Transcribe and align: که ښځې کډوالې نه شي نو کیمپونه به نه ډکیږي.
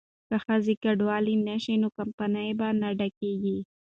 که 0.27 0.35
ښځې 0.45 0.73
کډوالې 0.83 1.35
نه 1.47 1.55
شي 1.63 1.75
نو 1.81 1.87
کیمپونه 1.97 2.41
به 2.59 2.67
نه 2.81 2.89
ډکیږي. 2.99 3.57